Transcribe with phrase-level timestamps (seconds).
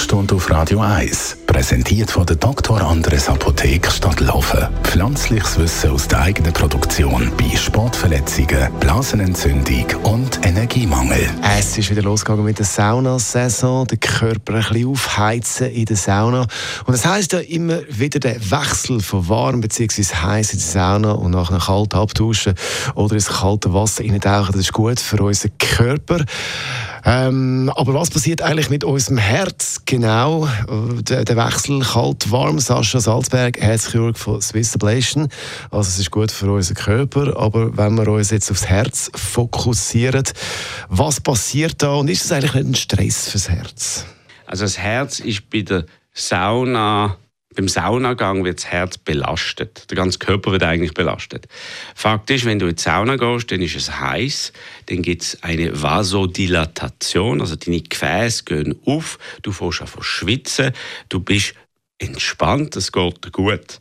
[0.00, 2.80] Sprechstunde auf Radio 1, präsentiert von der Dr.
[2.80, 4.66] Andres Apotheke Stadtlaufen.
[4.82, 11.28] Pflanzliches Wissen aus der eigenen Produktion bei Sportverletzungen, Blasenentzündung und Energiemangel.
[11.42, 16.46] Es ist wieder losgegangen mit der Saunasaison, den Körper ein bisschen aufheizen in der Sauna.
[16.86, 20.02] Und das heisst ja immer wieder der Wechsel von warm bzw.
[20.02, 22.54] heiß in der Sauna und nach einem kalten Abtauschen
[22.94, 24.52] oder ins kalte Wasser reintauchen.
[24.52, 26.24] Das ist gut für unseren Körper.
[27.04, 30.48] Ähm, aber was passiert eigentlich mit unserem Herz genau?
[30.68, 32.58] Der, der Wechsel kalt-warm.
[32.58, 35.28] Sascha Salzberg, Herzchirurg von Swiss Ablation.
[35.70, 40.24] Also es ist gut für unseren Körper, aber wenn wir uns jetzt aufs Herz fokussieren,
[40.88, 44.04] was passiert da und ist das eigentlich nicht ein Stress fürs Herz?
[44.46, 47.16] Also das Herz ist bei der Sauna
[47.54, 49.90] beim Saunagang wird das Herz belastet.
[49.90, 51.48] Der ganze Körper wird eigentlich belastet.
[51.94, 54.52] Fakt ist, wenn du in die Sauna gehst, dann ist es heiß,
[54.86, 60.72] dann gibt es eine Vasodilatation, also deine Gefäße gehen auf, du fährst an schwitzen,
[61.08, 61.54] du bist
[61.98, 63.80] entspannt, es geht gut.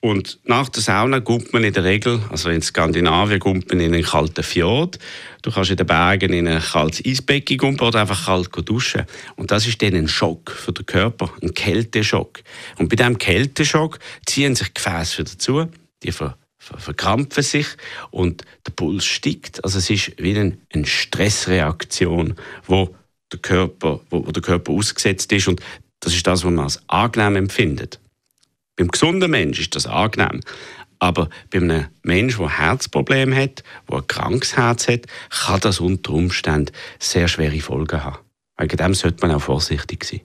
[0.00, 3.94] Und nach der Sauna kommt man in der Regel, also in Skandinavien, kommt man in
[3.94, 4.98] einen kalten Fjord.
[5.42, 9.06] Du kannst in den Bergen in ein kaltes Eisbecken gehen oder einfach kalt duschen.
[9.36, 12.42] Und das ist dann ein Schock für den Körper, ein Kälteschock.
[12.78, 15.66] Und bei diesem Kälteschock ziehen sich Gefäße wieder zu,
[16.02, 17.66] die ver verkrampfen sich
[18.10, 19.62] und der Puls steigt.
[19.62, 22.34] Also es ist wie eine, eine Stressreaktion,
[22.66, 22.92] wo
[23.32, 25.60] der Körper, wo, wo der Körper ausgesetzt ist und
[26.00, 28.00] das ist das, was man als angenehm empfindet.
[28.76, 30.40] Beim gesunden Menschen ist das angenehm.
[30.98, 36.12] Aber bei einem Menschen, der Herzprobleme hat, der ein krankes Herz hat, kann das unter
[36.12, 38.18] Umständen sehr schwere Folgen haben.
[38.58, 40.20] Wegen dem sollte man auch vorsichtig sein.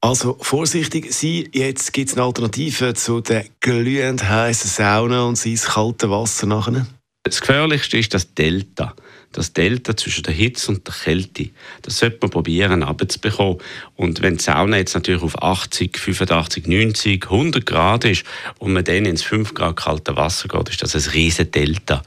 [0.00, 1.48] Also vorsichtig sein.
[1.52, 6.86] Jetzt gibt es eine Alternative zu der glühend heißen Sauna und ins kalte Wasser nachher.
[7.24, 8.94] Das Gefährlichste ist das Delta
[9.32, 11.50] das Delta zwischen der Hitze und der Kälte.
[11.82, 13.58] Das sollte man probieren abzubekommen.
[13.96, 18.24] Und wenn die Sauna jetzt natürlich auf 80, 85, 90, 100 Grad ist
[18.58, 22.02] und man dann ins 5 Grad kalte Wasser geht, ist das ein riesen Delta.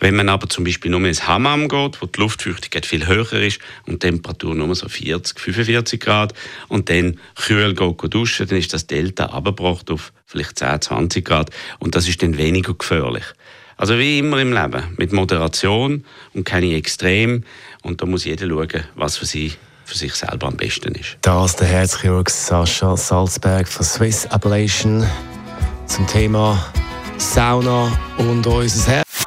[0.00, 3.60] Wenn man aber zum Beispiel nur ins Hammam geht, wo die Luftfeuchtigkeit viel höher ist
[3.86, 6.32] und die Temperatur nur so 40, 45 Grad
[6.68, 11.50] und dann kühl geht duschen, dann ist das Delta abgebrochen auf vielleicht 10, 20 Grad
[11.78, 13.24] und das ist dann weniger gefährlich.
[13.78, 17.44] Also wie immer im Leben, mit Moderation und keine Extrem.
[17.82, 19.52] Und da muss jeder schauen, was für sie
[19.84, 21.16] für sich selber am besten ist.
[21.22, 25.06] Das der Herzchirurg Sascha Salzberg von Swiss Ablation
[25.86, 26.62] zum Thema
[27.16, 29.24] Sauna und unser Herz.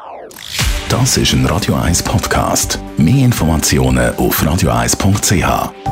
[0.90, 2.78] Das ist ein Radio 1 Podcast.
[2.98, 5.91] Mehr Informationen auf radio1.ch.